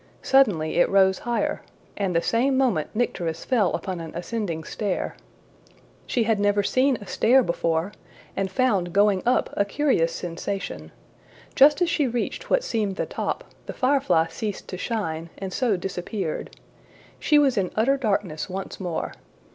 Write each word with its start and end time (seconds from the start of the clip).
Suddenly 0.23 0.77
it 0.77 0.89
rose 0.89 1.19
higher, 1.19 1.61
and 1.95 2.15
the 2.15 2.23
same 2.23 2.57
moment 2.57 2.89
Nycteris 2.95 3.45
fell 3.45 3.71
upon 3.75 3.99
an 3.99 4.13
ascending 4.15 4.63
stair. 4.63 5.15
She 6.07 6.23
had 6.23 6.39
never 6.39 6.63
seen 6.63 6.95
a 6.97 7.05
stair 7.05 7.43
before, 7.43 7.91
and 8.35 8.49
found 8.49 8.93
going 8.93 9.21
up 9.27 9.51
a 9.55 9.63
curious 9.63 10.11
sensation. 10.11 10.91
Just 11.53 11.83
as 11.83 11.89
she 11.91 12.07
reached 12.07 12.49
what 12.49 12.63
seemed 12.63 12.95
the 12.95 13.05
top, 13.05 13.43
the 13.67 13.73
firefly 13.73 14.25
ceased 14.31 14.67
to 14.69 14.75
shine, 14.79 15.29
and 15.37 15.53
so 15.53 15.77
disappeared. 15.77 16.59
She 17.19 17.37
was 17.37 17.55
in 17.55 17.69
utter 17.75 17.95
darkness 17.95 18.49
once 18.49 18.79
more. 18.79 19.11